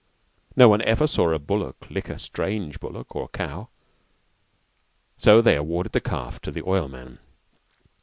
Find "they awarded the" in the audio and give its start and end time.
5.43-6.01